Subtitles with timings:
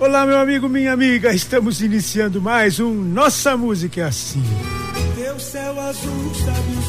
[0.00, 1.30] Olá, meu amigo, minha amiga.
[1.30, 4.42] Estamos iniciando mais um Nossa Música é Assim.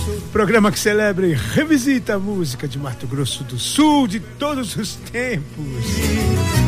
[0.07, 4.77] O Programa que celebra e revisita a música de Mato Grosso do Sul de todos
[4.77, 5.85] os tempos.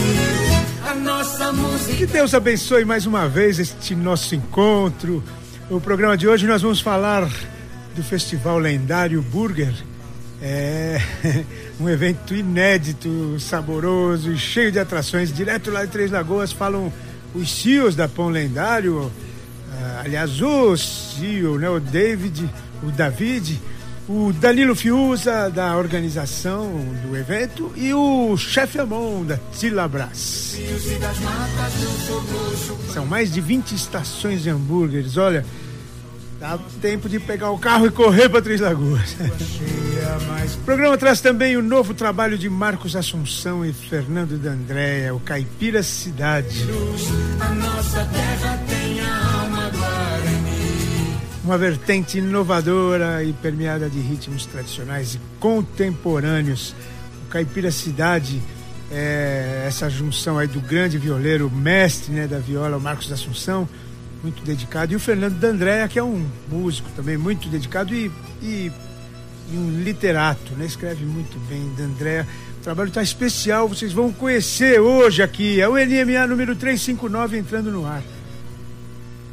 [0.85, 1.95] A nossa música.
[1.95, 5.23] Que Deus abençoe mais uma vez este nosso encontro.
[5.69, 7.25] No programa de hoje nós vamos falar
[7.95, 9.73] do Festival Lendário Burger.
[10.41, 11.01] É
[11.79, 15.33] um evento inédito, saboroso e cheio de atrações.
[15.33, 16.91] Direto lá de Três Lagoas falam
[17.33, 19.11] os CEOs da Pão Lendário.
[19.71, 22.49] ah, aliás, o CEO, né, o David,
[22.81, 23.59] o David,
[24.09, 26.67] o Danilo Fiuza da organização
[27.05, 30.57] do evento e o chefe Amon da Tilabras.
[32.91, 35.15] São mais de 20 estações de hambúrgueres.
[35.15, 35.45] Olha,
[36.39, 39.15] dá tempo de pegar o carro e correr para Três Lagoas.
[40.55, 45.83] O programa traz também o novo trabalho de Marcos Assunção e Fernando D'Andréa, o Caipira
[45.83, 46.65] Cidade.
[51.43, 56.75] Uma vertente inovadora e permeada de ritmos tradicionais e contemporâneos.
[57.25, 58.41] O Caipira Cidade
[58.91, 63.67] é essa junção aí do grande violeiro, mestre né, da viola, o Marcos Assunção,
[64.21, 68.71] muito dedicado, e o Fernando D'Andréa, que é um músico também muito dedicado e, e,
[69.51, 70.65] e um literato, né?
[70.65, 72.27] escreve muito bem, D'Andréa.
[72.59, 75.61] O trabalho está especial, vocês vão conhecer hoje aqui.
[75.61, 78.03] É o NMA número 359 entrando no ar.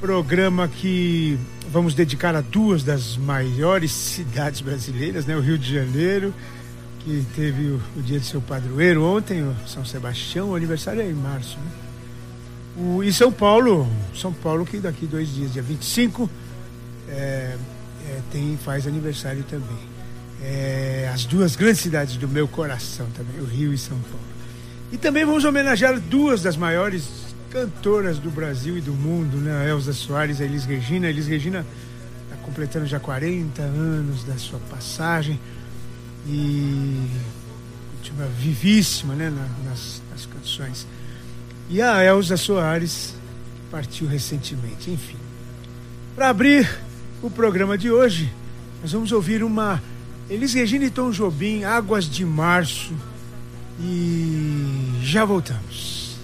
[0.01, 1.37] Programa que
[1.73, 5.37] vamos dedicar a duas das maiores cidades brasileiras, né?
[5.37, 6.33] O Rio de Janeiro,
[7.01, 11.15] que teve o, o dia de seu padroeiro ontem, São Sebastião, o aniversário é em
[11.15, 11.86] março, né?
[12.77, 16.29] O, e São Paulo, São Paulo que daqui dois dias, dia 25,
[17.09, 17.57] é,
[18.07, 19.97] é, tem, faz aniversário também.
[20.43, 24.27] É, as duas grandes cidades do meu coração também, o Rio e São Paulo.
[24.93, 27.09] E também vamos homenagear duas das maiores
[27.51, 29.63] cantoras do Brasil e do mundo, né?
[29.63, 31.07] A Elza Soares e a Elis Regina.
[31.07, 31.65] A Elis Regina
[32.25, 35.41] está completando já 40 anos da sua passagem
[36.27, 37.09] e
[37.97, 39.31] continua vivíssima né?
[39.31, 40.87] Na- nas, nas canções.
[41.69, 43.15] E a Elza Soares
[43.71, 45.17] partiu recentemente, enfim.
[46.15, 46.69] Para abrir
[47.23, 48.33] o programa de hoje,
[48.81, 49.83] nós vamos ouvir uma
[50.31, 52.93] Elis Regina e Tom Jobim, Águas de Março.
[53.81, 56.17] E já voltamos.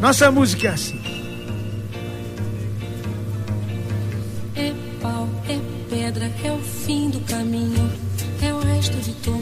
[0.00, 1.00] Nossa música é assim.
[4.54, 7.90] É pau, é pedra, é o fim do caminho.
[8.42, 9.40] É o resto de toco,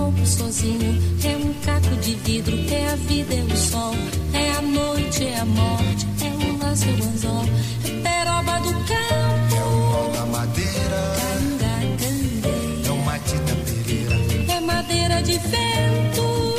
[0.00, 0.98] é um pouco sozinho.
[1.24, 3.94] É um caco de vidro, é a vida, é o sol.
[4.32, 7.44] É a noite, é a morte, é o laço, é o anzol.
[7.84, 11.16] É peroba do campo, É o nó da madeira.
[11.20, 12.82] cangacandei.
[12.86, 14.16] É o Matita Pereira.
[14.52, 16.54] É madeira de vento,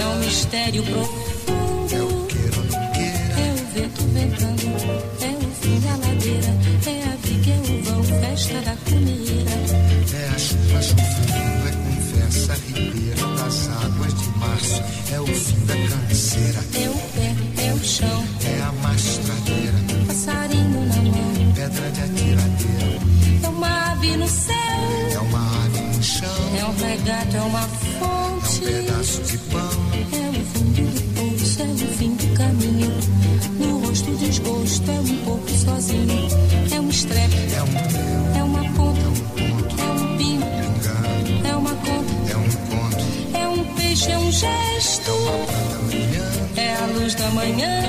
[0.00, 1.29] é um mistério profundo.
[44.40, 45.12] Gesto.
[46.56, 47.82] É a luz da manhã,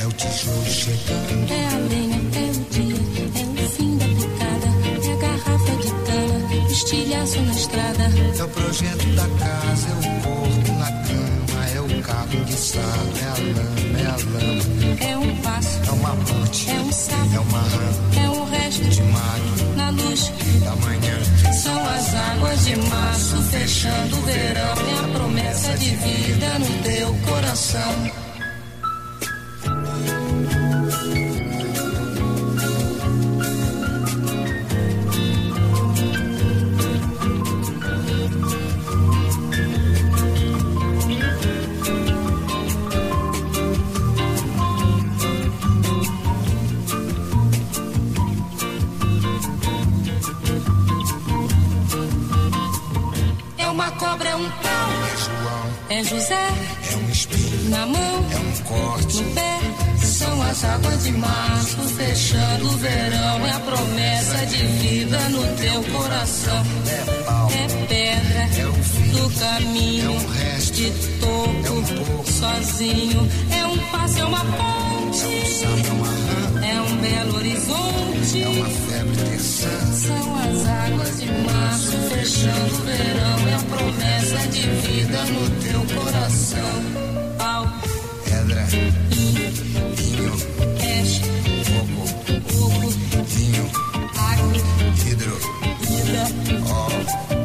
[0.00, 1.50] É o tijolo chegando.
[1.50, 2.96] é a lenha, é o dia,
[3.40, 4.68] é o fim da picada,
[5.08, 8.04] é a garrafa de cana, estilhaço na estrada.
[8.38, 13.28] É o projeto da casa, é o corpo na cama, é o cabo enguiçado, é
[13.28, 17.40] a lama, é a lama, É um passo, é uma ponte, é um sapo, é
[17.40, 17.88] uma rã
[18.22, 18.35] é um
[18.68, 20.32] de mato na luz.
[20.64, 21.52] da manhã.
[21.52, 24.62] São as águas de março fechando o verão.
[24.62, 28.10] É a promessa de vida no teu coração.
[55.96, 56.48] É José.
[56.92, 59.60] É um espelho, na mão, é um corte, no pé.
[60.04, 63.46] São as águas de março, fechando o verão.
[63.46, 66.64] É a promessa de vida no teu coração.
[66.88, 70.90] é pau, É pedra é um fio, do caminho, é um resto, de
[71.20, 73.28] topo, é um pouco, sozinho.
[73.50, 74.85] É um passo, é uma ponte,
[75.24, 78.42] é é um belo horizonte.
[78.42, 79.92] é uma febre terçã.
[79.94, 83.48] São as águas de março, fechando o verão.
[83.48, 86.82] É a promessa de vida no teu coração.
[87.38, 87.66] Pau,
[88.24, 88.62] Pedra,
[89.08, 89.52] vinho,
[89.94, 90.32] vinho,
[90.78, 91.22] peixe,
[91.64, 92.06] fogo,
[92.48, 92.90] fogo,
[93.26, 93.70] vinho,
[94.18, 94.52] água,
[94.96, 95.38] vidro,
[95.80, 96.26] vida,
[96.68, 97.35] ó,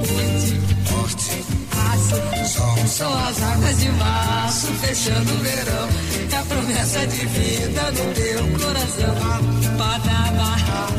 [2.91, 5.87] São as águas de março, fechando o verão.
[6.29, 9.15] É a promessa de vida no teu coração.
[9.77, 10.57] Badaba,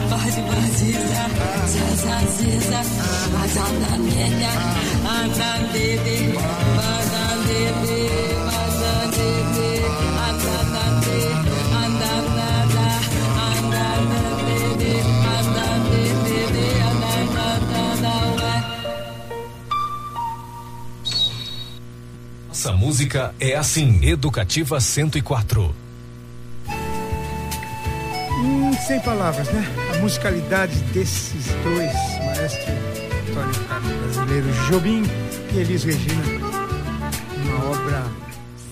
[0.09, 1.25] bade badiza,
[1.69, 2.81] zazaziza,
[3.45, 4.53] azanamenya,
[5.05, 6.33] anandede,
[6.77, 8.01] badandede,
[8.49, 9.71] badandede,
[10.31, 11.52] andanande,
[22.63, 23.99] Nossa música é assim.
[24.05, 25.75] Educativa 104.
[28.39, 29.67] Hum, sem palavras, né?
[29.93, 31.93] A musicalidade desses dois,
[32.25, 32.73] maestro
[33.29, 35.03] Antônio Carlos Brasileiro Jobim
[35.53, 36.23] e Elis Regina.
[37.45, 38.07] Uma obra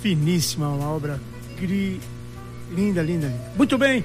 [0.01, 1.21] finíssima, uma obra
[1.59, 2.01] gri...
[2.71, 3.53] linda, linda, linda.
[3.57, 4.05] Muito bem,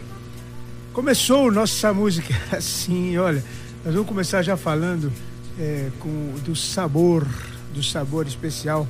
[0.93, 3.43] começou nossa música assim, olha,
[3.83, 5.13] nós vamos começar já falando
[5.59, 7.27] é, com, do sabor,
[7.71, 8.87] do sabor especial.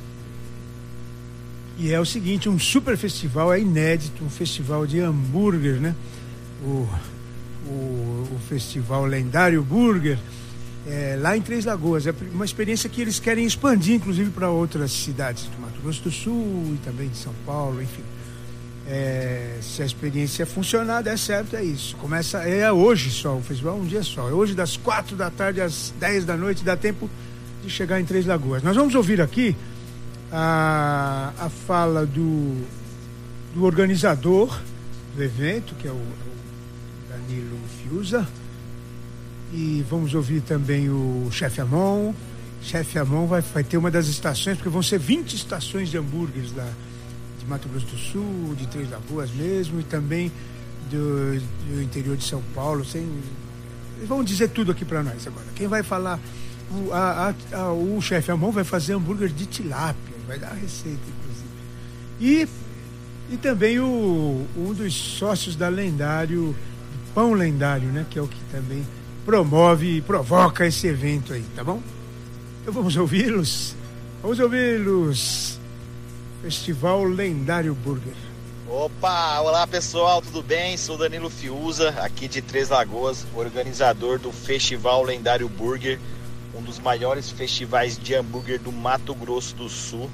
[1.78, 5.94] E é o seguinte, um super festival, é inédito, um festival de hambúrguer, né?
[6.64, 6.88] O,
[7.68, 10.18] o, o festival lendário Burger,
[10.88, 12.08] é, lá em Três Lagoas.
[12.08, 16.12] É uma experiência que eles querem expandir, inclusive, para outras cidades do Mato Grosso do
[16.12, 18.04] Sul e também de São Paulo, enfim.
[18.88, 21.98] É, se a experiência funcionar, der certo, é isso.
[21.98, 24.30] Começa, é hoje só, o festival é um dia só.
[24.30, 27.10] É hoje das quatro da tarde às dez da noite, dá tempo
[27.64, 28.64] de chegar em Três Lagoas.
[28.64, 29.56] Nós vamos ouvir aqui
[30.38, 32.62] a, a fala do,
[33.54, 34.60] do organizador
[35.16, 38.28] do evento, que é o, o Danilo Fiuza.
[39.54, 42.14] E vamos ouvir também o chefe Amon.
[42.62, 46.54] Chefe Amon vai, vai ter uma das estações, porque vão ser 20 estações de hambúrgueres
[46.54, 46.68] lá
[47.40, 50.30] de Mato Grosso do Sul, de Três Lagoas mesmo, e também
[50.92, 51.40] do,
[51.70, 52.84] do interior de São Paulo.
[52.84, 53.08] Sem,
[54.06, 55.46] vão dizer tudo aqui para nós agora.
[55.56, 56.20] Quem vai falar,
[56.72, 61.00] o, a, a, o chefe Amon vai fazer hambúrguer de tilápia, vai dar a receita,
[61.20, 61.50] inclusive.
[62.20, 62.48] E,
[63.34, 66.56] e também o, um dos sócios da Lendário,
[67.14, 68.06] Pão Lendário, né?
[68.10, 68.86] Que é o que também
[69.26, 71.82] promove e provoca esse evento aí, tá bom?
[72.62, 73.76] Então vamos ouvi-los.
[74.22, 75.60] Vamos ouvi-los.
[76.42, 78.14] Festival Lendário Burger.
[78.68, 80.76] Opa, olá pessoal, tudo bem?
[80.76, 86.00] Sou Danilo Fiuza, aqui de Três Lagoas, organizador do Festival Lendário Burger,
[86.56, 90.10] um dos maiores festivais de hambúrguer do Mato Grosso do Sul.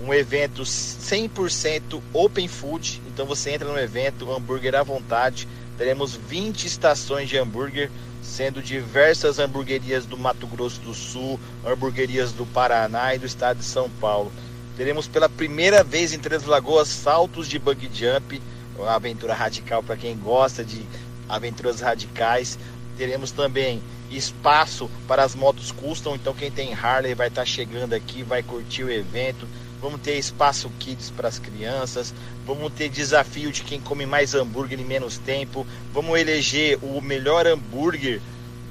[0.00, 5.46] Um evento 100% open food, então você entra no evento, hambúrguer à vontade.
[5.76, 7.90] Teremos 20 estações de hambúrguer,
[8.22, 13.64] sendo diversas hamburguerias do Mato Grosso do Sul, hamburguerias do Paraná e do estado de
[13.64, 14.32] São Paulo.
[14.76, 18.40] Teremos pela primeira vez em Três Lagoas saltos de bug jump,
[18.76, 20.82] uma aventura radical para quem gosta de
[21.28, 22.58] aventuras radicais.
[22.96, 28.22] Teremos também espaço para as motos custom, então quem tem Harley vai estar chegando aqui,
[28.22, 29.46] vai curtir o evento.
[29.80, 32.14] Vamos ter espaço kids para as crianças,
[32.46, 37.48] vamos ter desafio de quem come mais hambúrguer em menos tempo, vamos eleger o melhor
[37.48, 38.20] hambúrguer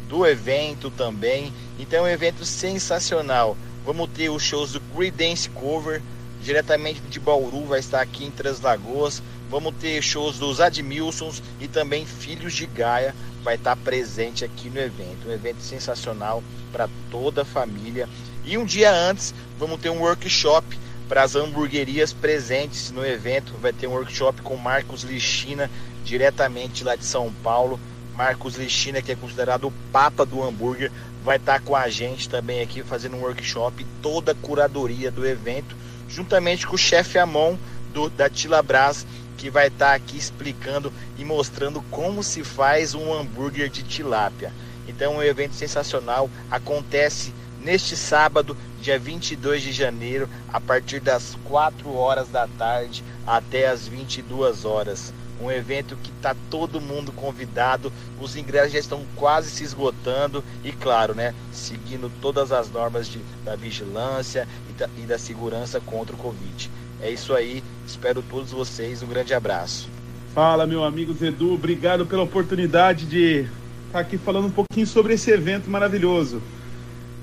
[0.08, 1.52] do evento também.
[1.78, 3.58] Então é um evento sensacional.
[3.86, 6.02] Vamos ter os shows do Creedence Cover,
[6.42, 9.22] diretamente de Bauru, vai estar aqui em Três Lagoas.
[9.50, 13.14] Vamos ter shows dos Admilsons e também Filhos de Gaia
[13.44, 15.28] vai estar presente aqui no evento.
[15.28, 18.08] Um evento sensacional para toda a família.
[18.46, 23.54] E um dia antes, vamos ter um workshop para as hamburguerias presentes no evento.
[23.62, 25.70] Vai ter um workshop com Marcos Lixina,
[26.04, 27.80] diretamente lá de São Paulo.
[28.16, 30.92] Marcos Lixina, que é considerado o papa do hambúrguer,
[31.24, 35.76] vai estar com a gente também aqui fazendo um workshop, toda a curadoria do evento,
[36.10, 37.56] juntamente com o chefe Amon
[37.94, 39.06] do, da Tilabras,
[39.42, 44.54] que vai estar aqui explicando e mostrando como se faz um hambúrguer de tilápia.
[44.88, 51.36] Então, é um evento sensacional, acontece neste sábado, dia 22 de janeiro, a partir das
[51.46, 55.12] 4 horas da tarde até as 22 horas.
[55.42, 60.72] Um evento que está todo mundo convidado, os ingressos já estão quase se esgotando e,
[60.72, 66.16] claro, né, seguindo todas as normas de, da vigilância e da, e da segurança contra
[66.16, 66.70] o Covid.
[67.02, 69.90] É isso aí, espero todos vocês, um grande abraço.
[70.36, 73.48] Fala, meu amigo Zedu, obrigado pela oportunidade de
[73.88, 76.44] estar aqui falando um pouquinho sobre esse evento maravilhoso.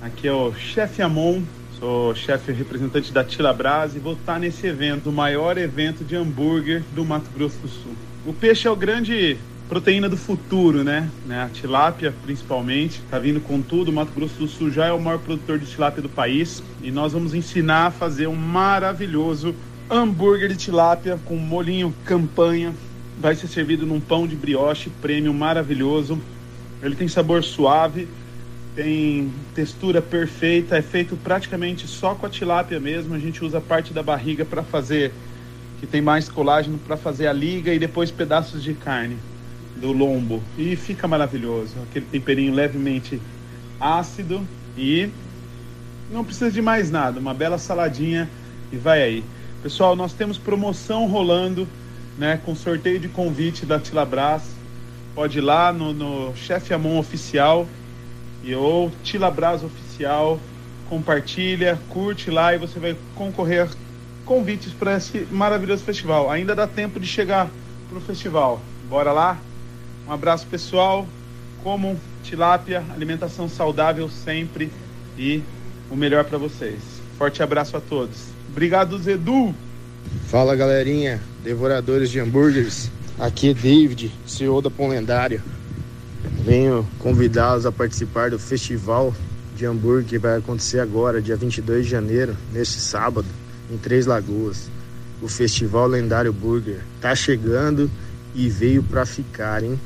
[0.01, 1.41] Aqui é o chefe Amon,
[1.79, 6.13] sou chefe representante da Tila Brás e vou estar nesse evento, o maior evento de
[6.13, 7.93] hambúrguer do Mato Grosso do Sul.
[8.25, 9.37] O peixe é o grande
[9.69, 11.09] proteína do futuro, né?
[11.27, 11.43] né?
[11.43, 13.91] A tilápia, principalmente, tá vindo com tudo.
[13.91, 16.89] O Mato Grosso do Sul já é o maior produtor de tilápia do país e
[16.89, 19.55] nós vamos ensinar a fazer um maravilhoso
[19.89, 22.73] hambúrguer de tilápia com molinho campanha.
[23.19, 26.19] Vai ser servido num pão de brioche premium maravilhoso.
[26.81, 28.07] Ele tem sabor suave,
[28.75, 33.15] tem textura perfeita, é feito praticamente só com a tilápia mesmo.
[33.15, 35.11] A gente usa parte da barriga para fazer
[35.79, 39.17] que tem mais colágeno para fazer a liga e depois pedaços de carne
[39.77, 41.73] do lombo e fica maravilhoso.
[41.89, 43.19] Aquele temperinho levemente
[43.79, 44.45] ácido
[44.77, 45.09] e
[46.11, 48.29] não precisa de mais nada, uma bela saladinha
[48.71, 49.23] e vai aí.
[49.61, 51.67] Pessoal, nós temos promoção rolando,
[52.17, 54.43] né, com sorteio de convite da Tilabras.
[55.13, 57.67] Pode ir lá no, no Chefe Amon Oficial
[58.41, 60.39] e ou Tilabras Oficial,
[60.87, 63.69] compartilha, curte lá e você vai concorrer a
[64.25, 66.31] convites para esse maravilhoso festival.
[66.31, 67.49] Ainda dá tempo de chegar
[67.89, 68.61] pro festival.
[68.87, 69.37] Bora lá?
[70.07, 71.05] Um abraço pessoal,
[71.61, 74.71] comam tilápia, alimentação saudável sempre
[75.17, 75.43] e
[75.91, 76.79] o melhor para vocês.
[77.17, 78.38] Forte abraço a todos.
[78.51, 79.53] Obrigado, Zedu.
[80.27, 82.91] Fala galerinha, devoradores de hambúrgueres.
[83.17, 85.41] Aqui é David, CEO da Pão Lendário.
[86.43, 89.13] Venho convidá-los a participar do festival
[89.55, 93.27] de hambúrguer que vai acontecer agora, dia 22 de janeiro, neste sábado,
[93.71, 94.69] em Três Lagoas.
[95.21, 97.89] O Festival Lendário Burger tá chegando
[98.33, 99.79] e veio para ficar, hein?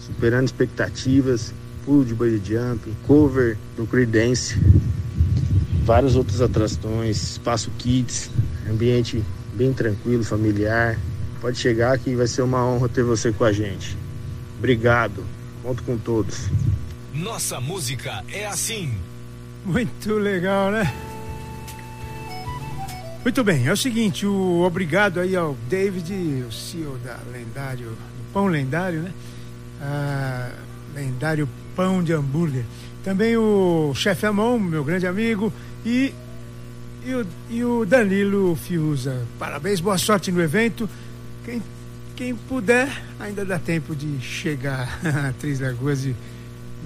[0.00, 1.52] superando expectativas,
[1.84, 4.58] pulo de bungee jump, cover do Creedence,
[5.84, 8.30] várias outras atrações, espaço kids,
[8.70, 9.22] ambiente
[9.54, 10.98] bem tranquilo, familiar.
[11.40, 13.96] Pode chegar que vai ser uma honra ter você com a gente.
[14.58, 15.24] Obrigado.
[15.62, 16.48] Conto com todos.
[17.12, 18.92] Nossa música é assim.
[19.64, 20.92] Muito legal, né?
[23.22, 26.12] Muito bem, é o seguinte, o obrigado aí ao David,
[26.48, 29.12] o CEO da Lendário, do Pão Lendário, né?
[29.80, 30.50] Ah,
[30.92, 32.64] lendário Pão de Hambúrguer.
[33.04, 35.52] Também o chefe Amon, meu grande amigo,
[35.84, 36.14] e,
[37.04, 39.26] e, o, e o Danilo Fiuza.
[39.38, 40.88] Parabéns, boa sorte no evento.
[41.44, 41.62] Quem,
[42.14, 46.14] quem puder, ainda dá tempo de chegar a Três Lagoas e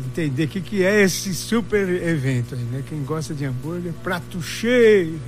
[0.07, 2.83] entender o que, que é esse super evento aí, né?
[2.89, 5.19] Quem gosta de hambúrguer, prato cheio.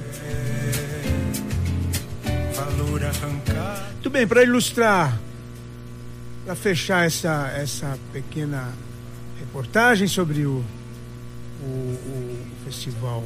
[2.54, 3.90] Valor arrancar.
[3.92, 5.18] Muito bem, para ilustrar,
[6.44, 8.72] para fechar essa, essa pequena
[9.38, 10.64] reportagem sobre o,
[11.62, 13.24] o, o festival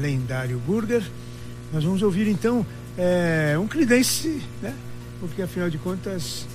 [0.00, 1.02] lendário Burger,
[1.72, 2.66] nós vamos ouvir então
[2.98, 4.74] é, um Creedence, né?
[5.20, 6.46] Porque afinal de contas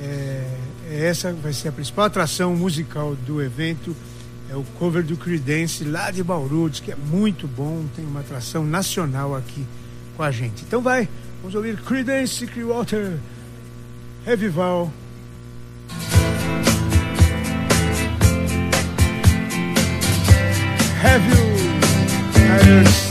[0.00, 0.46] é,
[0.90, 3.94] essa vai ser a principal atração musical do evento.
[4.50, 8.64] É o cover do Creedence lá de Bauru, que é muito bom, tem uma atração
[8.64, 9.66] nacional aqui
[10.16, 10.64] com a gente.
[10.66, 11.06] Então vai,
[11.42, 13.18] vamos ouvir Creedence Clearwater
[14.24, 14.90] Revival.
[21.00, 21.57] Have you
[22.58, 23.07] Riders.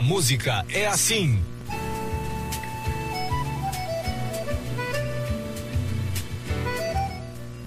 [0.00, 1.38] Música é assim.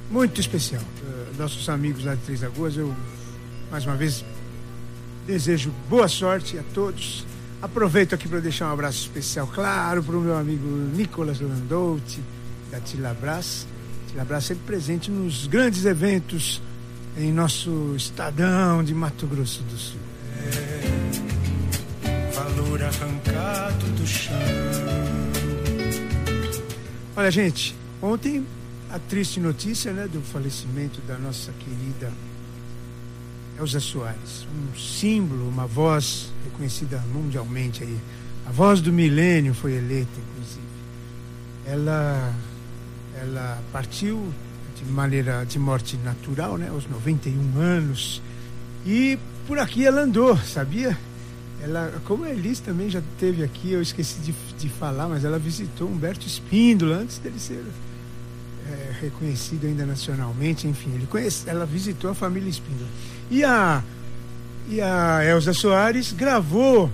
[0.09, 0.81] Muito especial.
[0.81, 2.95] Eh, nossos amigos lá de Três Lagoas, eu
[3.71, 4.23] mais uma vez
[5.25, 7.25] desejo boa sorte a todos.
[7.61, 12.21] Aproveito aqui para deixar um abraço especial, claro, para o meu amigo Nicolas Landouti,
[12.69, 13.65] da Tilabras.
[14.09, 16.61] Tilabras sempre presente nos grandes eventos
[17.17, 20.82] em nosso estadão de Mato Grosso do Sul.
[22.73, 24.33] Valor arrancado do chão.
[27.15, 28.43] Olha, gente, ontem
[28.89, 32.11] a triste notícia né, do falecimento da nossa querida
[33.59, 34.47] Elza Soares.
[34.51, 37.99] Um símbolo, uma voz reconhecida mundialmente aí.
[38.47, 40.65] A voz do milênio foi eleita, inclusive.
[41.67, 42.33] Ela,
[43.21, 44.33] ela partiu
[44.75, 48.19] de maneira de morte natural, né, aos 91 anos.
[48.83, 50.97] E por aqui ela andou, sabia?
[51.63, 55.39] Ela, como a Elis também já teve aqui, eu esqueci de, de falar, mas ela
[55.39, 57.63] visitou Humberto Espíndola antes dele ser
[58.69, 62.89] é, reconhecido ainda nacionalmente, enfim, ele conhece, ela visitou a família Espíndola.
[63.31, 63.81] E a,
[64.67, 66.91] e a Elza Soares gravou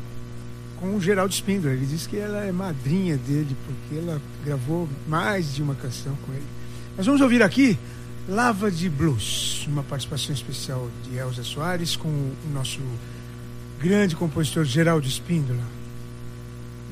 [0.80, 1.74] com o Geraldo Espíndola.
[1.74, 6.32] Ele disse que ela é madrinha dele, porque ela gravou mais de uma canção com
[6.32, 6.46] ele.
[6.96, 7.78] Nós vamos ouvir aqui
[8.28, 12.80] Lava de Blues, uma participação especial de Elza Soares com o nosso
[13.82, 15.64] grande compositor Geraldo Espíndola.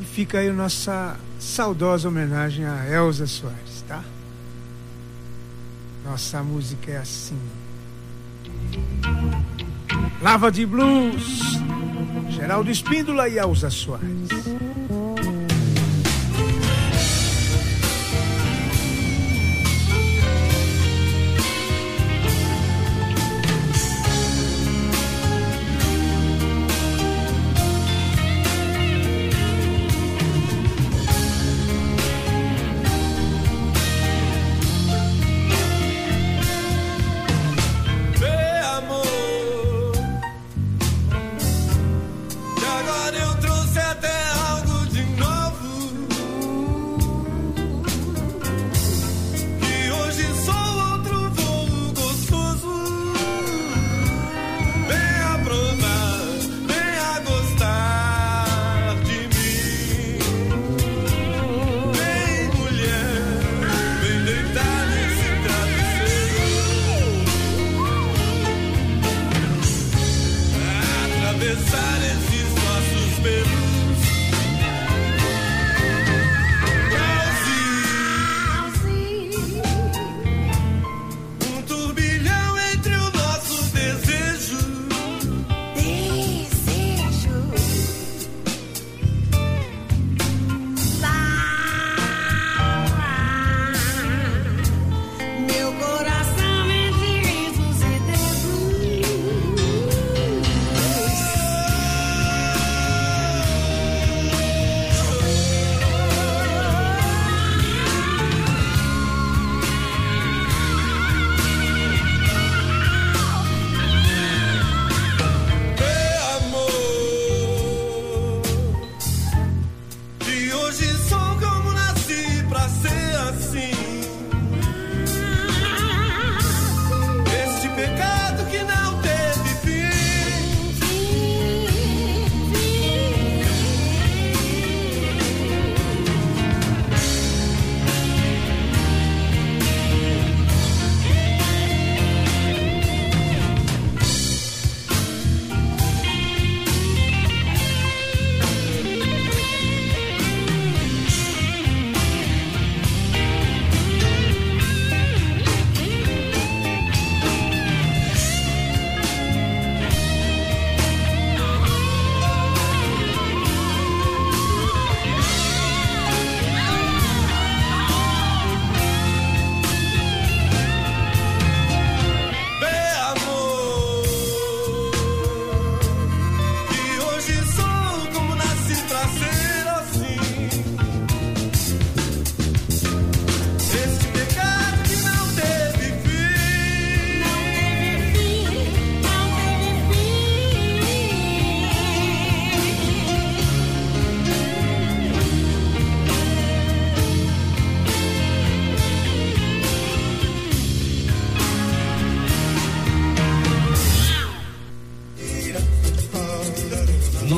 [0.01, 4.03] E fica aí a nossa saudosa homenagem a Elza Soares, tá?
[6.05, 7.37] Nossa música é assim.
[10.21, 11.59] Lava de Blues,
[12.29, 14.36] Geraldo Espíndola e Elza Soares.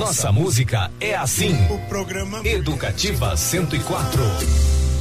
[0.09, 1.53] Nossa música é assim.
[1.69, 4.19] O programa Educativa 104.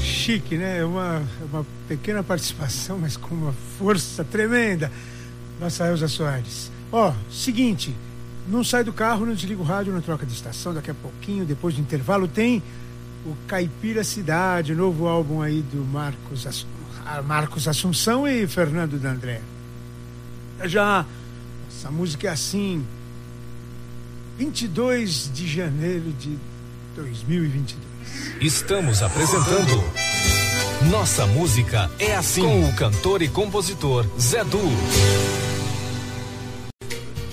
[0.02, 0.80] Chique, né?
[0.80, 4.92] É uma, é uma pequena participação, mas com uma força tremenda.
[5.58, 6.70] Nossa Elza Soares.
[6.92, 7.96] Ó, seguinte,
[8.46, 10.74] não sai do carro, não desliga o rádio, não troca de estação.
[10.74, 12.62] Daqui a pouquinho, depois do intervalo, tem
[13.24, 16.66] o Caipira Cidade, o novo álbum aí do Marcos,
[17.06, 19.40] ah, Marcos Assunção e Fernando D'André.
[20.64, 21.06] Já,
[21.66, 22.84] essa música é assim,
[24.38, 26.38] 22 de janeiro de
[26.94, 27.76] 2022.
[28.40, 29.82] Estamos apresentando
[30.88, 32.42] Nossa música é assim.
[32.42, 34.60] Com o cantor e compositor Zé Du.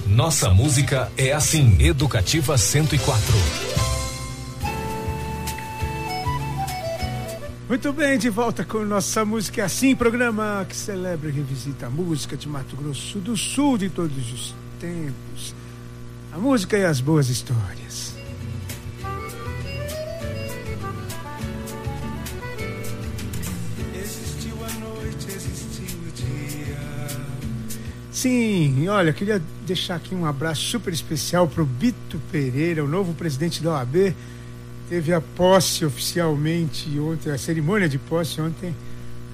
[0.07, 1.77] Nossa música é assim.
[1.79, 3.35] Educativa 104.
[7.69, 11.89] Muito bem, de volta com nossa música é assim, programa que celebra e revisita a
[11.89, 15.53] música de Mato Grosso do Sul de todos os tempos.
[16.35, 18.13] A música e as boas histórias.
[23.95, 26.77] Existiu a noite, existiu o dia.
[28.11, 33.63] Sim, olha, queria deixar aqui um abraço super especial pro Bito Pereira, o novo presidente
[33.63, 34.13] da OAB.
[34.89, 38.75] Teve a posse oficialmente ontem, a cerimônia de posse ontem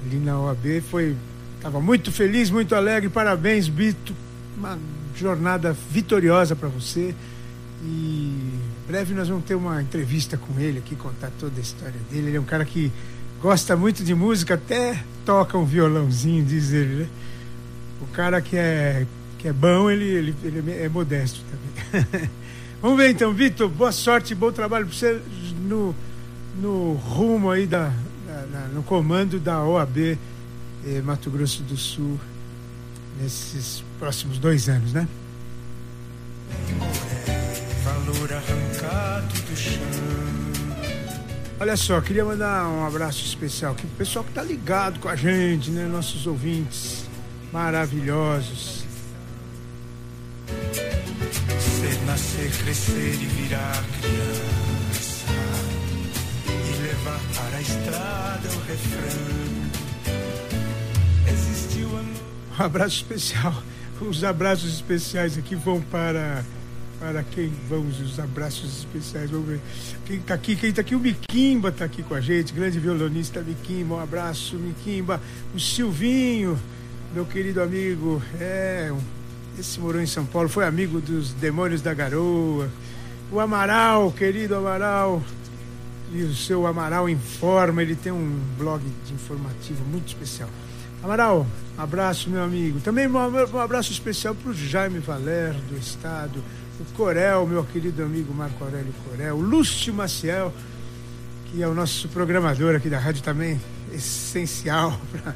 [0.06, 0.84] ali na OAB.
[0.92, 1.16] Foi,
[1.56, 3.10] estava muito feliz, muito alegre.
[3.10, 4.16] Parabéns, Bito.
[4.56, 4.78] Uma
[5.16, 7.14] jornada vitoriosa para você.
[7.84, 8.38] E
[8.88, 12.28] breve nós vamos ter uma entrevista com ele aqui, contar toda a história dele.
[12.30, 12.92] Ele é um cara que
[13.42, 17.08] gosta muito de música, até toca um violãozinho, diz ele, né?
[18.02, 19.06] O cara que é,
[19.40, 22.30] que é bom, ele, ele, ele é modesto também.
[22.82, 25.22] Vamos ver então, Vitor, boa sorte, bom trabalho para você
[25.68, 25.96] no,
[26.60, 27.94] no rumo aí da-
[28.52, 29.98] da- no comando da OAB
[30.88, 32.20] eh, Mato Grosso do Sul
[33.22, 35.08] nesses próximos dois anos, né?
[37.84, 39.78] Valor arrancado do chão.
[41.60, 45.16] Olha só, queria mandar um abraço especial aqui pro pessoal que tá ligado com a
[45.16, 45.86] gente, né?
[45.86, 47.06] Nossos ouvintes
[47.54, 48.84] maravilhosos.
[51.60, 55.26] Ser, nascer, crescer e virar criança.
[56.50, 59.62] E levar para a estrada o refrão.
[61.32, 62.22] Existiu a noite.
[62.60, 63.62] Um abraço especial.
[64.02, 66.44] Os abraços especiais aqui vão para.
[67.00, 69.32] Para quem vamos os abraços especiais?
[69.32, 69.60] Vamos ver.
[70.06, 70.56] Quem tá aqui?
[70.56, 70.94] Quem tá aqui?
[70.94, 73.96] O Miquimba tá aqui com a gente, grande violonista Miquimba.
[73.96, 75.20] Um abraço, Miquimba.
[75.56, 76.60] O Silvinho,
[77.14, 78.22] meu querido amigo.
[78.40, 78.92] É,
[79.58, 82.70] esse morou em São Paulo, foi amigo dos Demônios da Garoa.
[83.32, 85.24] O Amaral, querido Amaral.
[86.14, 90.50] E o seu Amaral Informa, ele tem um blog de informativo muito especial.
[91.04, 92.80] Amaral, abraço, meu amigo.
[92.80, 96.44] Também um abraço especial para o Jaime Valer, do Estado.
[96.80, 99.36] O Corel, meu querido amigo Marco Aurélio Corel.
[99.36, 100.54] O Lúcio Maciel,
[101.46, 103.60] que é o nosso programador aqui da rádio também,
[103.92, 105.00] essencial.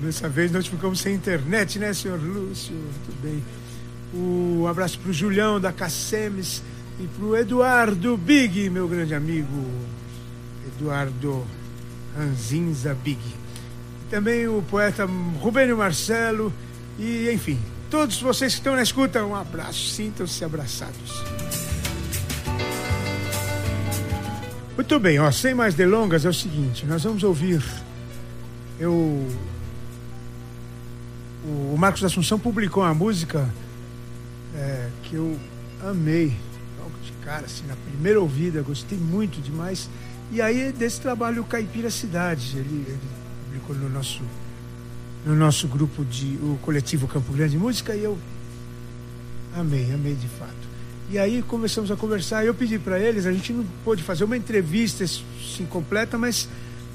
[0.00, 2.74] Dessa vez nós ficamos sem internet, né, senhor Lúcio?
[3.04, 3.44] Tudo bem.
[4.14, 6.62] Um abraço para o Julião da Cassemes
[6.98, 9.70] e para o Eduardo Big, meu grande amigo.
[10.66, 11.44] Eduardo
[12.16, 13.20] Ranzinza Big.
[14.10, 15.04] Também o poeta
[15.40, 16.52] Rubênio Marcelo
[16.98, 17.58] e, enfim,
[17.90, 21.24] todos vocês que estão na escuta, um abraço, sintam-se abraçados.
[24.76, 27.62] Muito bem, ó, sem mais delongas, é o seguinte, nós vamos ouvir.
[28.78, 29.26] Eu.
[31.44, 33.48] O Marcos Assunção publicou uma música
[34.54, 35.38] é, que eu
[35.82, 36.36] amei,
[36.78, 39.88] logo de cara, assim, na primeira ouvida, gostei muito demais.
[40.30, 43.15] E aí, desse trabalho, Caipira Cidade, ele, ele
[43.58, 44.20] publicou no nosso,
[45.24, 48.16] no nosso grupo de o coletivo Campo Grande Música e eu
[49.54, 50.52] amei, amei de fato.
[51.10, 54.36] E aí começamos a conversar, eu pedi para eles, a gente não pôde fazer uma
[54.36, 56.48] entrevista assim, completa, mas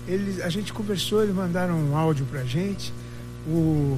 [0.07, 2.93] eles, a gente conversou, eles mandaram um áudio pra gente.
[3.47, 3.97] O,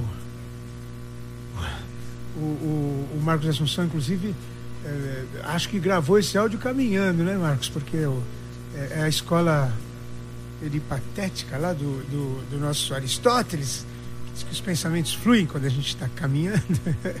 [2.36, 4.34] o, o, o Marcos Assunção, inclusive,
[4.84, 7.68] eh, acho que gravou esse áudio caminhando, né, Marcos?
[7.68, 8.22] Porque o-
[8.74, 9.72] é, é a escola
[10.64, 13.84] peripatética lá do, do, do nosso Aristóteles,
[14.26, 16.62] que diz que os pensamentos fluem quando a gente está caminhando.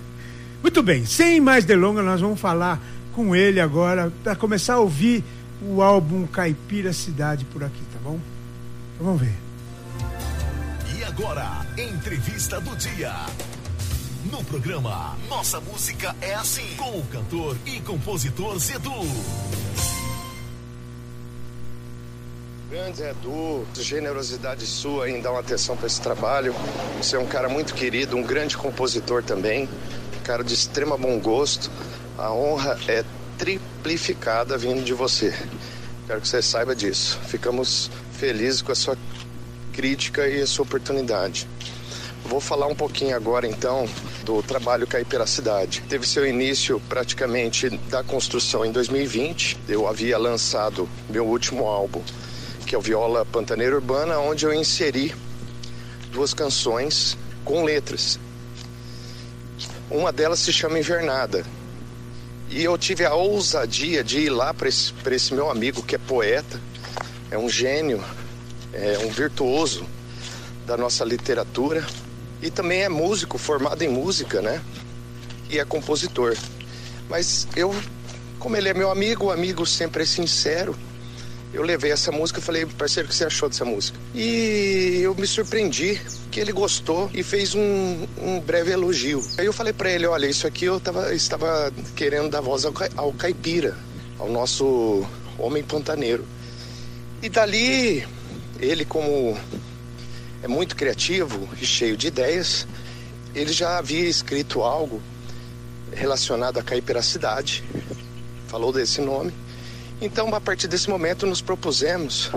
[0.62, 2.80] Muito bem, sem mais delongas, nós vamos falar
[3.12, 5.22] com ele agora para começar a ouvir
[5.60, 8.18] o álbum Caipira Cidade por aqui, tá bom?
[8.94, 9.34] Então vamos ver.
[10.96, 13.12] E agora, entrevista do dia.
[14.32, 18.90] No programa Nossa Música é Assim, com o cantor e compositor Zedu.
[22.74, 26.52] Grande Edu, generosidade sua em dar uma atenção para esse trabalho.
[26.96, 29.68] Você é um cara muito querido, um grande compositor também,
[30.24, 31.70] cara de extrema bom gosto.
[32.18, 33.04] A honra é
[33.38, 35.32] tri amplificada vindo de você.
[36.08, 37.16] Quero que você saiba disso.
[37.28, 38.98] Ficamos felizes com a sua
[39.72, 41.46] crítica e a sua oportunidade.
[42.24, 43.88] Vou falar um pouquinho agora então
[44.24, 45.80] do trabalho Caipira Cidade.
[45.88, 49.58] Teve seu início praticamente da construção em 2020.
[49.68, 52.02] Eu havia lançado meu último álbum,
[52.74, 55.14] que é o Viola Pantaneira Urbana, onde eu inseri
[56.10, 58.18] duas canções com letras.
[59.88, 61.46] Uma delas se chama Invernada.
[62.50, 65.98] E eu tive a ousadia de ir lá para esse, esse meu amigo que é
[65.98, 66.60] poeta,
[67.30, 68.02] é um gênio,
[68.72, 69.86] é um virtuoso
[70.66, 71.86] da nossa literatura
[72.42, 74.60] e também é músico, formado em música, né?
[75.48, 76.36] E é compositor.
[77.08, 77.72] Mas eu,
[78.40, 80.74] como ele é meu amigo, o amigo sempre é sincero,
[81.54, 83.96] eu levei essa música e falei, parceiro, o que você achou dessa música?
[84.12, 89.24] E eu me surpreendi que ele gostou e fez um, um breve elogio.
[89.38, 92.74] Aí eu falei para ele, olha, isso aqui eu tava, estava querendo dar voz ao,
[92.96, 93.76] ao caipira,
[94.18, 95.06] ao nosso
[95.38, 96.24] homem pantaneiro.
[97.22, 98.04] E dali,
[98.58, 99.38] ele como
[100.42, 102.66] é muito criativo e cheio de ideias,
[103.32, 105.00] ele já havia escrito algo
[105.92, 107.62] relacionado à caipiracidade,
[108.48, 109.32] falou desse nome.
[110.00, 112.30] Então, a partir desse momento, nos propusemos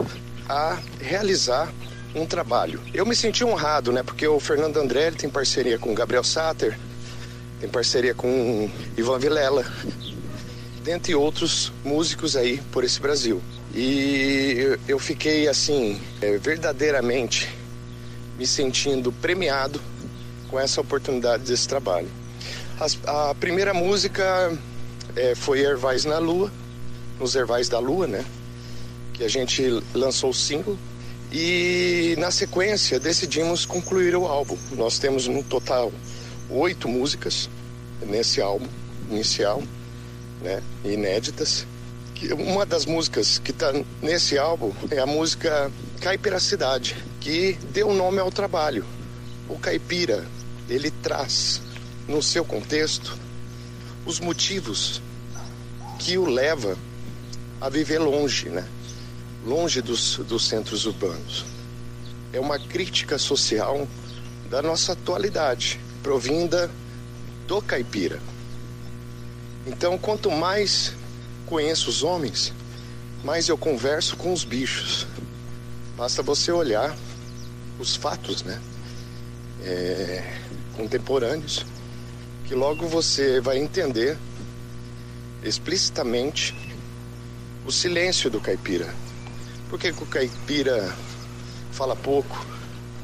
[0.48, 1.74] a realizar
[2.16, 2.82] um trabalho.
[2.94, 4.04] Eu me senti honrado, né?
[4.04, 6.78] Porque o Fernando André tem parceria com o Gabriel Satter,
[7.60, 9.66] tem parceria com Ivan Vilela,
[10.84, 13.42] dentre outros músicos aí por esse Brasil.
[13.76, 17.50] E eu- fiquei assim, eh, verdadeiramente
[18.38, 19.82] me sentindo premiado
[20.48, 22.08] com essa oportunidade desse trabalho.
[23.06, 24.58] A primeira música
[25.16, 26.52] eh, foi Ervais na Lua,
[27.20, 28.24] nos Ervais da Lua, né?
[29.14, 30.78] Que a gente lançou o single.
[31.32, 34.58] E na sequência decidimos concluir o álbum.
[34.72, 35.92] Nós temos no total
[36.50, 37.50] oito músicas
[38.02, 38.68] nesse álbum
[39.10, 39.62] inicial,
[40.42, 40.62] né?
[40.86, 41.66] Inéditas.
[42.32, 48.20] Uma das músicas que está nesse álbum é a música Caipira Cidade, que deu nome
[48.20, 48.86] ao trabalho.
[49.48, 50.26] O caipira,
[50.68, 51.62] ele traz
[52.08, 53.18] no seu contexto
[54.06, 55.02] os motivos
[56.00, 56.78] que o leva
[57.60, 58.68] a viver longe, né?
[59.46, 61.46] Longe dos, dos centros urbanos.
[62.34, 63.88] É uma crítica social
[64.50, 66.70] da nossa atualidade, provinda
[67.48, 68.20] do caipira.
[69.66, 70.94] Então, quanto mais
[71.46, 72.54] conheço os homens,
[73.24, 75.08] mais eu converso com os bichos.
[75.96, 76.96] Basta você olhar
[77.80, 78.62] os fatos, né?
[79.64, 80.40] É,
[80.76, 81.66] contemporâneos,
[82.46, 84.18] que logo você vai entender
[85.44, 86.56] explicitamente
[87.68, 88.88] o silêncio do caipira.
[89.70, 90.96] Por que, que o caipira
[91.74, 92.46] fala pouco?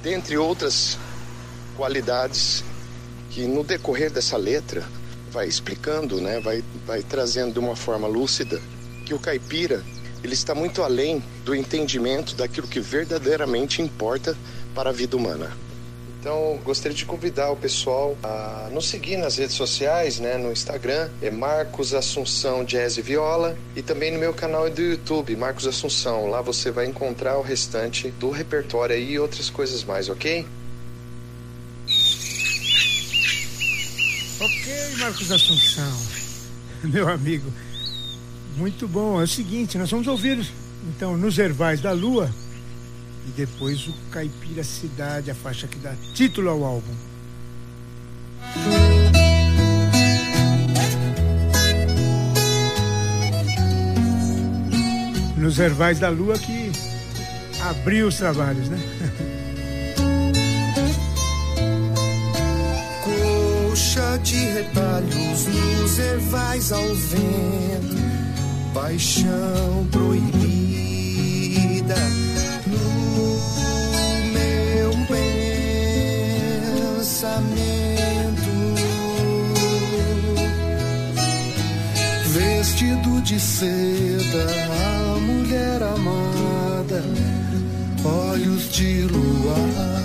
[0.02, 0.98] Dentre outras
[1.76, 2.64] qualidades
[3.30, 4.88] que no decorrer dessa letra
[5.32, 6.40] vai explicando, né?
[6.40, 8.62] vai, vai trazendo de uma forma lúcida
[9.06, 9.84] que o caipira
[10.24, 14.38] ele está muito além do entendimento daquilo que verdadeiramente importa
[14.74, 15.52] para a vida humana.
[16.24, 20.38] Então, gostaria de convidar o pessoal a nos seguir nas redes sociais, né?
[20.38, 23.58] No Instagram, é Marcos Assunção Jazz e Viola.
[23.76, 26.30] E também no meu canal do YouTube, Marcos Assunção.
[26.30, 30.48] Lá você vai encontrar o restante do repertório e outras coisas mais, ok?
[34.40, 36.00] Ok, Marcos Assunção,
[36.86, 37.52] meu amigo.
[38.56, 39.20] Muito bom.
[39.20, 40.40] É o seguinte, nós vamos ouvir
[40.88, 42.34] então nos Ervais da Lua
[43.28, 46.94] e depois o Caipira Cidade, a faixa que dá título ao álbum.
[55.38, 56.72] Nos Ervais da Lua que
[57.62, 58.80] abriu os trabalhos, né?
[63.04, 67.98] Coxa de retalhos nos ervais ao vento,
[68.74, 70.74] paixão proibida
[77.34, 78.52] pensamento.
[82.34, 84.46] Vestido de seda,
[85.16, 87.04] a mulher amada,
[88.04, 90.04] olhos de luar.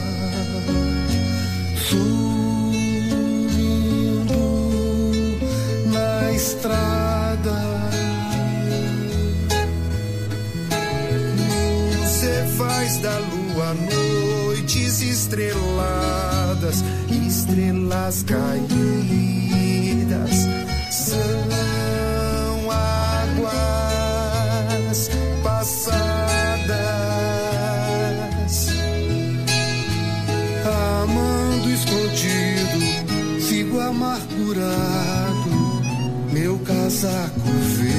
[1.88, 2.18] Sumindo
[5.86, 7.56] na estrada
[11.96, 16.84] Nos cefais da lua Noites estreladas
[17.48, 18.68] Estrelas caídas
[20.90, 21.18] São
[22.70, 23.48] águas
[25.42, 25.88] passadas
[31.02, 35.50] amando escondido, sigo amargurado,
[36.30, 37.40] meu casaco
[37.78, 37.97] veio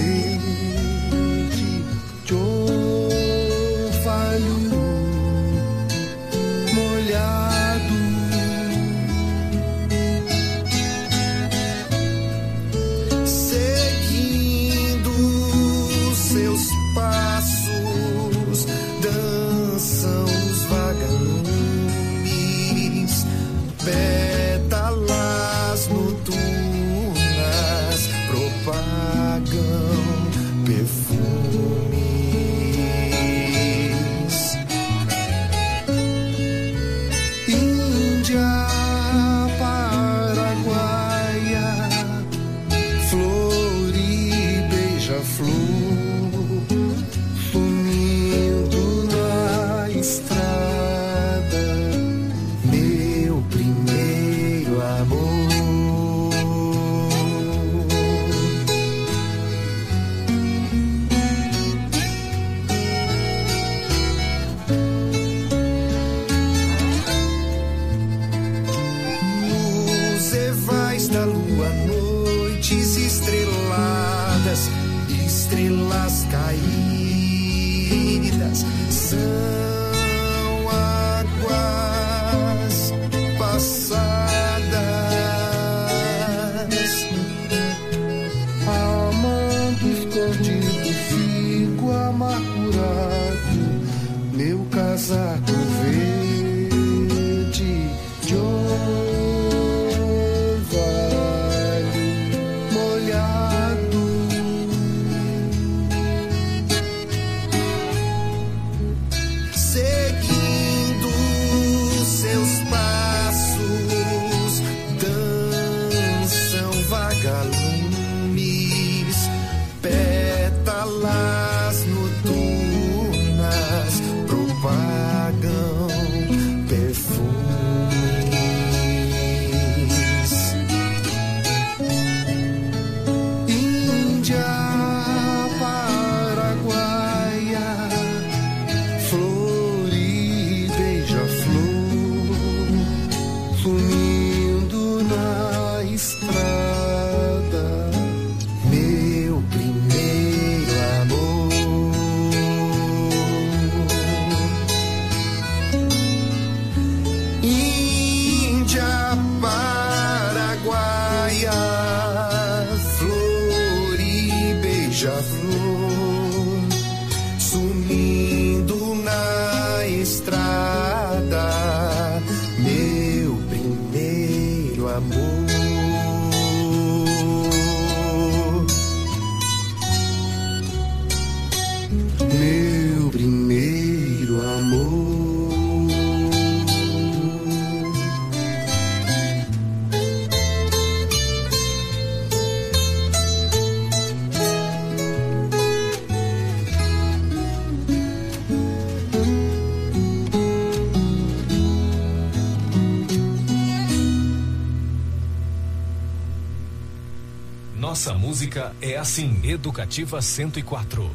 [209.00, 211.10] assim, Educativa 104.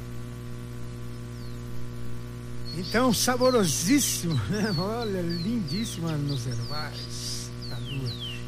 [2.76, 4.74] Então, saborosíssimo, né?
[4.76, 7.51] Olha, lindíssima nos ervais.
[7.68, 7.76] Tá.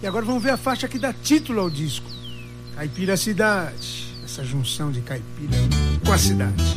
[0.03, 2.07] E agora vamos ver a faixa que dá título ao disco.
[2.75, 4.07] Caipira Cidade.
[4.25, 5.57] Essa junção de caipira
[6.05, 6.75] com a cidade.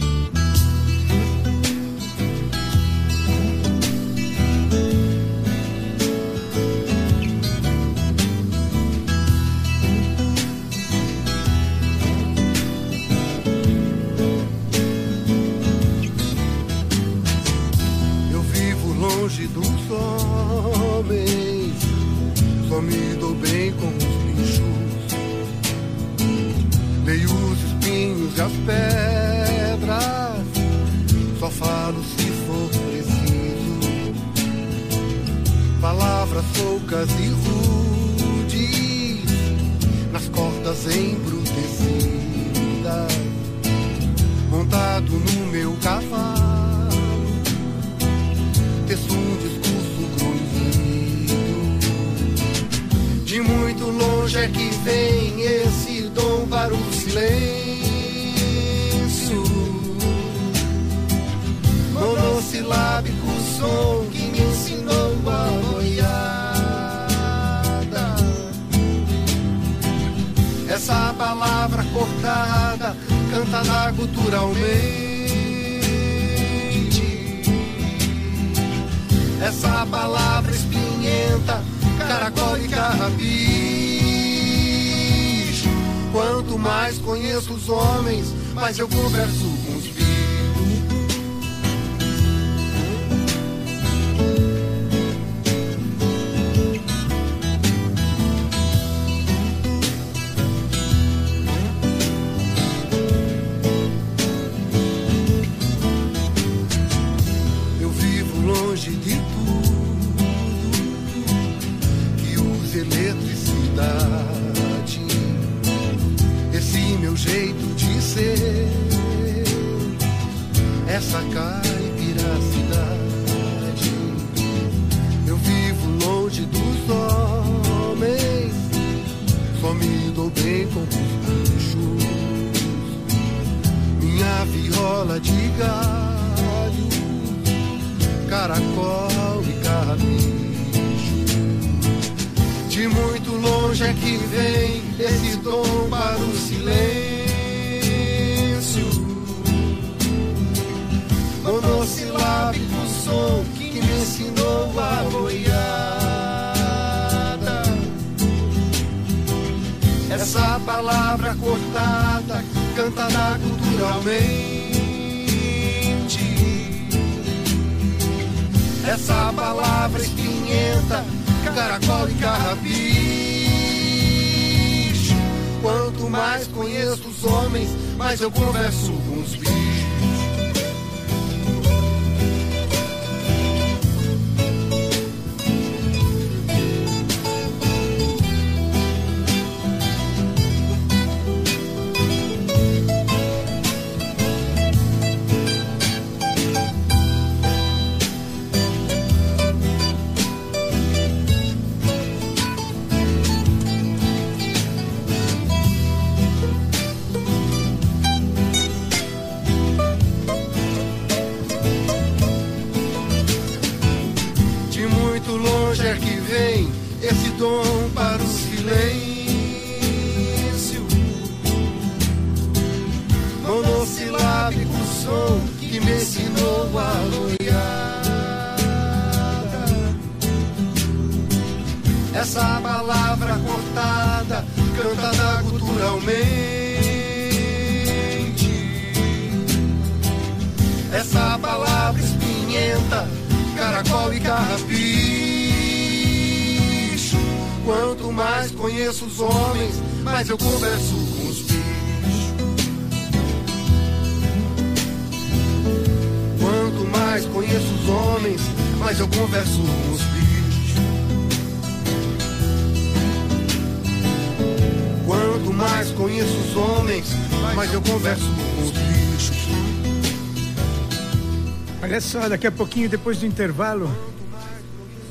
[272.27, 273.89] Daqui a pouquinho, depois do intervalo,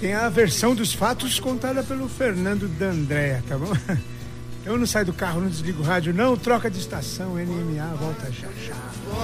[0.00, 3.72] tem a versão dos fatos contada pelo Fernando D'Andrea, tá bom?
[4.64, 8.30] Eu não saio do carro, não desligo o rádio, não, troca de estação, NMA, volta
[8.30, 8.76] já já.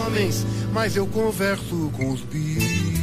[0.06, 2.94] Homens, mas eu converso com os bichos.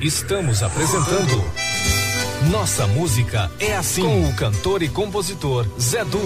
[0.00, 1.44] Estamos apresentando
[2.50, 6.20] Nossa Música é Assim com o cantor e compositor Zé Du.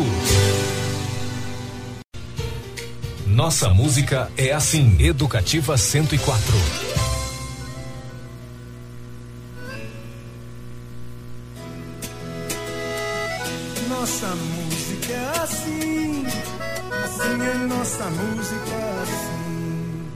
[3.44, 6.34] Nossa Música é Assim, Educativa 104.
[13.86, 20.08] Nossa música é assim, assim é nossa música assim.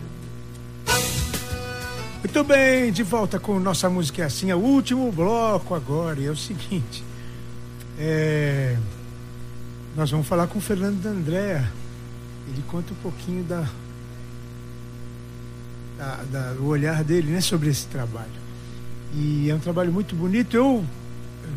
[2.21, 6.25] Muito bem, de volta com nossa música é assim, é o último bloco agora, e
[6.25, 7.05] é o seguinte.
[7.99, 8.75] é,
[9.95, 11.71] nós vamos falar com o Fernando D'Andrea.
[12.51, 13.67] Ele conta um pouquinho da,
[15.99, 18.31] da- da- do olhar dele né, sobre esse trabalho.
[19.15, 20.57] E é um trabalho muito bonito.
[20.57, 20.85] Eu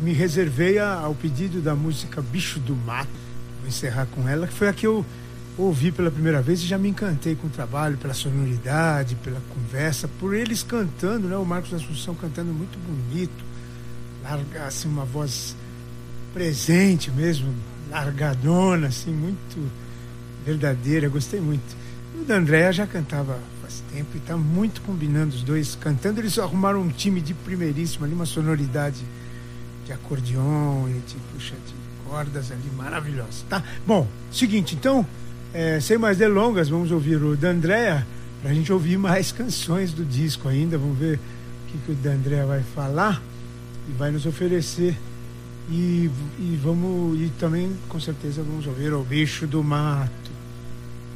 [0.00, 3.10] me reservei a- ao pedido da música Bicho do Mato.
[3.60, 5.04] Vou encerrar com ela, que foi a que eu
[5.56, 10.08] ouvi pela primeira vez e já me encantei com o trabalho, pela sonoridade, pela conversa,
[10.18, 11.36] por eles cantando, né?
[11.36, 13.44] O Marcos Assunção cantando muito bonito,
[14.24, 15.54] larga assim uma voz
[16.32, 17.52] presente mesmo,
[17.90, 19.70] largadona, assim, muito
[20.44, 21.76] verdadeira, gostei muito.
[22.20, 26.20] O da Andréa já cantava faz tempo e está muito combinando os dois cantando.
[26.20, 29.02] Eles arrumaram um time de primeiríssimo ali, uma sonoridade
[29.86, 33.62] de acordeon e de puxa de cordas ali, maravilhosa, tá?
[33.86, 35.06] Bom, seguinte, então,
[35.54, 38.06] é, sem mais delongas, vamos ouvir o da Andréa
[38.42, 40.76] para a gente ouvir mais canções do disco ainda.
[40.76, 43.22] Vamos ver o que, que o da Andréa vai falar
[43.88, 44.96] e vai nos oferecer.
[45.70, 50.21] E, e vamos e também com certeza vamos ouvir o bicho do mato.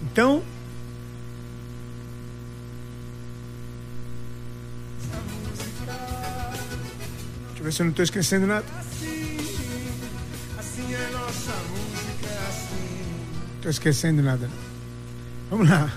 [0.02, 0.42] Então,
[7.48, 8.66] deixa eu ver se eu não estou esquecendo nada.
[13.56, 14.48] Estou esquecendo nada.
[15.50, 15.90] Vamos lá.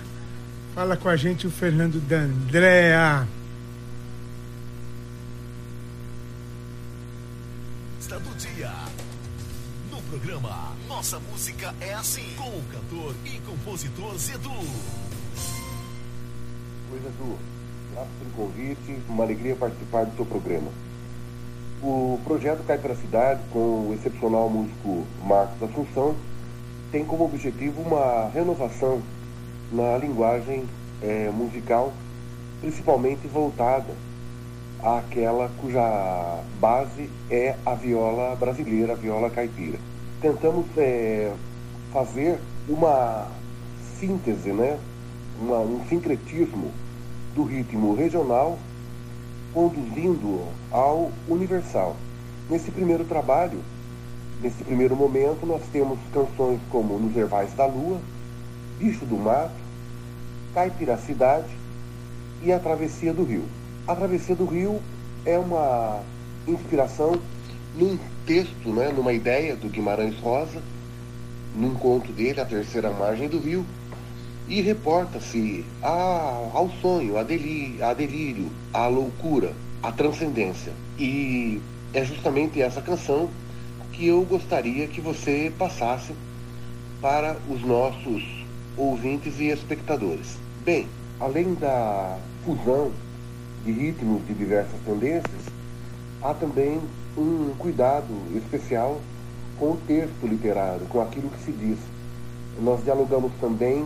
[0.74, 3.28] Fala com a gente o Fernando D'Andrea.
[8.00, 8.89] Está do dia.
[10.10, 14.50] Programa Nossa Música é Assim, com o cantor e compositor Zedu.
[16.92, 17.38] Oi, Edu.
[17.94, 20.72] Graças pelo convite, uma alegria participar do seu programa.
[21.84, 26.16] O projeto Cai para a Cidade, com o excepcional músico Marcos Assunção,
[26.92, 29.04] tem como objetivo uma renovação
[29.72, 30.66] na linguagem
[31.04, 31.94] eh, musical,
[32.62, 33.94] principalmente voltada
[34.82, 39.89] àquela cuja base é a viola brasileira, a viola caipira.
[40.22, 41.34] Tentamos eh,
[41.94, 43.28] fazer uma
[44.00, 44.78] síntese, né?
[45.40, 46.72] Uma, um sincretismo
[47.34, 48.58] do ritmo regional
[49.54, 51.96] conduzindo ao universal.
[52.50, 53.60] Nesse primeiro trabalho,
[54.42, 58.00] nesse primeiro momento, nós temos canções como Nos Ervais da Lua,
[58.78, 59.52] Bicho do Mato,
[60.54, 61.48] Caipiracidade
[62.44, 63.44] e A Travessia do Rio.
[63.88, 64.80] A Travessia do Rio
[65.26, 66.02] é uma
[66.48, 67.20] inspiração
[67.76, 70.62] num texto, né, numa ideia do Guimarães Rosa,
[71.56, 73.66] num conto dele, A Terceira Margem do Rio,
[74.48, 79.54] e reporta-se ao sonho, a, deli, a delírio, à loucura,
[79.84, 80.74] à transcendência.
[80.98, 81.62] E
[81.94, 83.30] é justamente essa canção
[83.92, 86.14] que eu gostaria que você passasse
[87.02, 88.24] para os nossos
[88.76, 90.38] ouvintes e espectadores.
[90.66, 90.88] Bem,
[91.20, 92.92] além da fusão
[93.64, 95.42] de ritmos de diversas tendências,
[96.22, 96.82] há também
[97.18, 99.00] um cuidado especial
[99.58, 101.78] com o texto literário, com aquilo que se diz.
[102.62, 103.86] Nós dialogamos também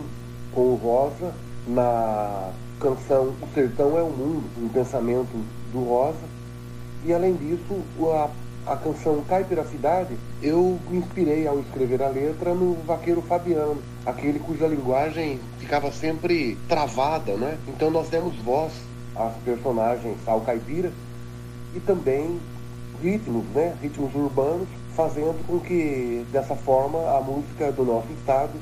[0.52, 1.32] com o Rosa
[1.66, 5.32] na canção O Sertão é o Mundo, um pensamento
[5.72, 6.18] do Rosa.
[7.04, 8.30] E além disso, a,
[8.72, 14.66] a canção Caipiracidade, eu me inspirei ao escrever a letra no vaqueiro Fabiano, aquele cuja
[14.66, 17.58] linguagem ficava sempre travada, né?
[17.68, 18.72] Então nós demos voz
[19.14, 20.92] às personagens, ao caipira,
[21.74, 22.38] e também
[23.02, 23.76] ritmos, né?
[23.80, 28.52] Ritmos urbanos, fazendo com que dessa forma a música do nosso estado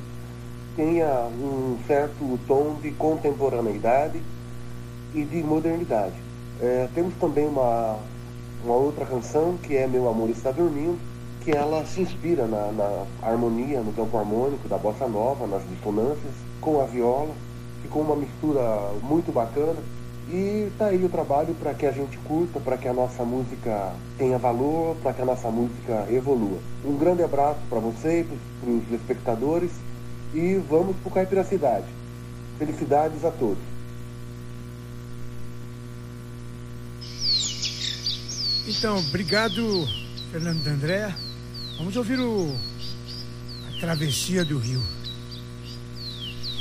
[0.77, 4.21] tenha um certo tom de contemporaneidade
[5.15, 6.15] e de modernidade.
[6.61, 7.99] É, temos também uma,
[8.65, 10.99] uma outra canção que é Meu Amor Está Dormindo,
[11.43, 16.33] que ela se inspira na, na harmonia, no campo harmônico da bossa nova, nas dissonâncias,
[16.61, 17.35] com a viola.
[17.83, 18.63] Ficou uma mistura
[19.03, 19.77] muito bacana.
[20.29, 23.93] E tá aí o trabalho para que a gente curta, para que a nossa música
[24.17, 26.59] tenha valor, para que a nossa música evolua.
[26.85, 28.25] Um grande abraço para você
[28.61, 29.71] para os espectadores
[30.33, 31.87] e vamos para o Caipiracidade.
[32.59, 33.73] Felicidades a todos.
[38.67, 39.89] Então, obrigado,
[40.31, 41.13] Fernando André.
[41.79, 42.55] Vamos ouvir o
[43.69, 44.81] a Travessia do Rio.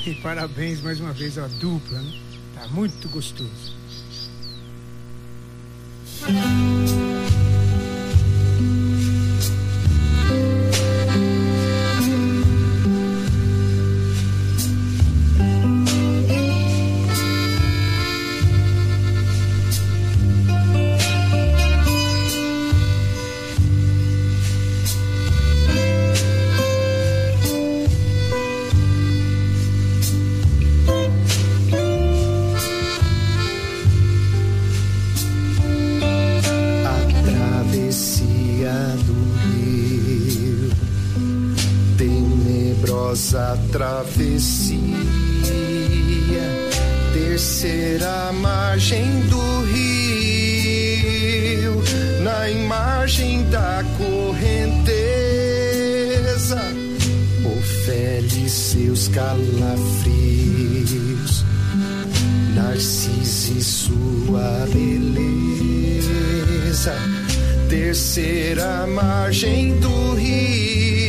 [0.05, 2.30] E parabéns mais uma vez à dupla, né?
[2.69, 3.73] Muito gostoso.
[43.31, 44.81] Tenebrosa travessia,
[47.13, 50.91] terceira margem do rio,
[52.23, 54.91] na imagem da correnteza,
[57.45, 60.11] ofere seus calafrios.
[62.53, 64.91] Narciso e sua beleza.
[67.69, 71.00] Terceira margem do rio,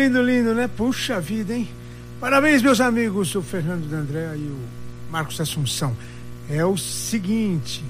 [0.00, 0.66] Lindo, lindo, né?
[0.66, 1.68] Puxa vida, hein?
[2.18, 4.58] Parabéns, meus amigos, o Fernando D'André e o
[5.10, 5.94] Marcos Assunção.
[6.48, 7.84] É o seguinte.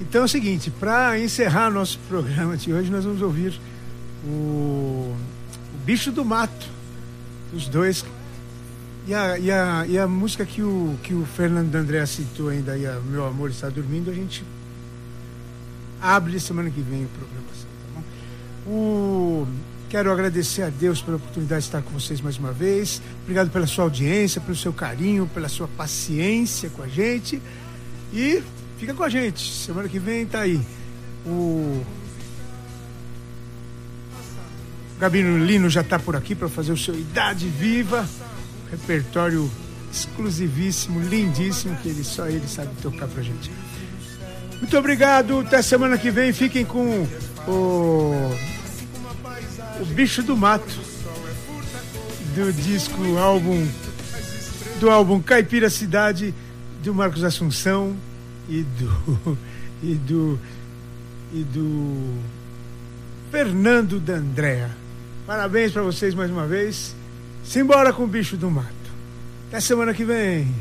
[0.00, 3.60] Então é o seguinte, para encerrar nosso programa de hoje, nós vamos ouvir
[4.24, 5.16] o, o
[5.84, 6.68] Bicho do Mato,
[7.52, 8.04] os dois.
[9.08, 12.70] E a, e a, e a música que o, que o Fernando D'André citou ainda,
[12.70, 14.44] aí, a Meu Amor Está Dormindo, a gente
[16.02, 18.70] abre semana que vem o programação, tá?
[18.70, 19.46] O...
[19.88, 23.02] Quero agradecer a Deus pela oportunidade de estar com vocês mais uma vez.
[23.24, 27.42] Obrigado pela sua audiência, pelo seu carinho, pela sua paciência com a gente.
[28.10, 28.42] E
[28.78, 29.52] fica com a gente.
[29.52, 30.58] Semana que vem tá aí.
[31.26, 31.84] O
[34.98, 38.08] Gabino Lino já está por aqui para fazer o seu Idade Viva.
[38.70, 39.50] Repertório
[39.92, 43.50] exclusivíssimo, lindíssimo, que ele só ele sabe tocar pra gente.
[44.62, 45.40] Muito obrigado.
[45.40, 46.32] Até semana que vem.
[46.32, 47.04] Fiquem com
[47.48, 48.30] o,
[49.80, 50.80] o Bicho do Mato
[52.36, 53.68] do disco álbum
[54.80, 56.32] do álbum Caipira Cidade
[56.82, 57.94] do Marcos Assunção
[58.48, 59.38] e do
[59.82, 60.38] e do
[61.34, 62.14] e do
[63.32, 64.70] Fernando D'Andrea.
[65.26, 66.94] Parabéns para vocês mais uma vez.
[67.44, 68.72] Simbora com o Bicho do Mato.
[69.48, 70.54] Até semana que vem.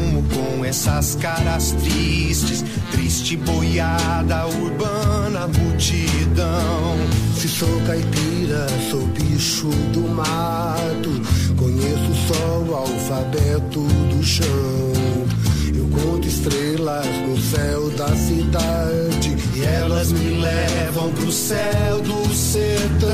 [0.00, 2.64] Acostumo com essas caras tristes.
[2.90, 6.96] Triste boiada urbana, multidão.
[7.36, 11.10] Se sou caipira, sou bicho do mato.
[11.56, 14.46] Conheço só o alfabeto do chão.
[15.74, 19.36] Eu conto estrelas no céu da cidade.
[19.56, 23.10] E elas me levam pro céu do sertão.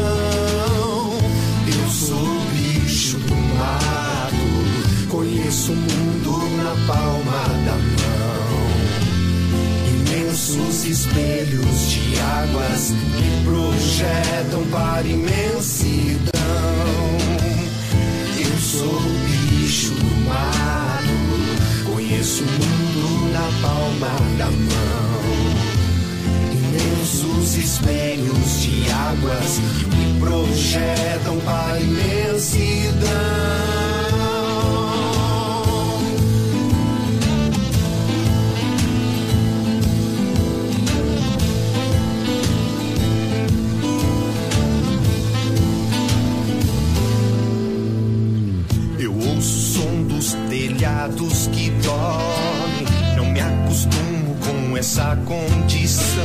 [1.66, 6.15] Eu sou bicho do mato, conheço o mundo na
[6.86, 8.66] palma da mão.
[9.88, 16.30] Imensos espelhos de águas que projetam para imensidão.
[18.38, 21.16] Eu sou bicho do mato,
[21.92, 25.16] conheço o mundo na palma da mão.
[26.52, 29.60] Imensos espelhos de águas
[29.90, 33.06] que projetam para imensidão.
[51.06, 52.86] Telhados que dormem.
[53.16, 56.22] Não me acostumo com essa condição.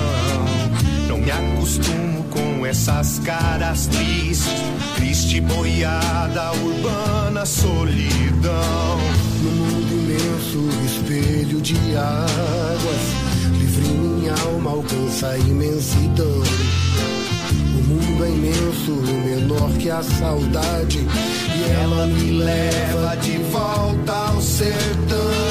[1.07, 4.61] Não me acostumo com essas caras tristes.
[4.95, 8.99] Triste boiada urbana, solidão.
[9.43, 13.59] No mundo imenso, espelho de águas.
[13.59, 16.43] Livre minha alma, alcança a imensidão.
[17.77, 18.91] O mundo é imenso,
[19.25, 20.99] menor que a saudade.
[21.82, 25.50] Ela me leva de volta ao sertão.